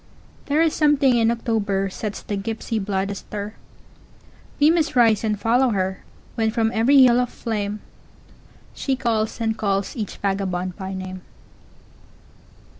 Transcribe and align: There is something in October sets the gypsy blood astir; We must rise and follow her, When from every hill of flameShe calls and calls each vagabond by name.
There 0.47 0.63
is 0.63 0.73
something 0.73 1.15
in 1.15 1.29
October 1.29 1.87
sets 1.91 2.23
the 2.23 2.35
gypsy 2.35 2.83
blood 2.83 3.11
astir; 3.11 3.53
We 4.59 4.71
must 4.71 4.95
rise 4.95 5.23
and 5.23 5.39
follow 5.39 5.69
her, 5.69 6.03
When 6.33 6.49
from 6.49 6.71
every 6.73 7.03
hill 7.03 7.19
of 7.19 7.29
flameShe 7.29 8.97
calls 8.97 9.39
and 9.39 9.55
calls 9.55 9.95
each 9.95 10.17
vagabond 10.17 10.75
by 10.75 10.95
name. 10.95 11.21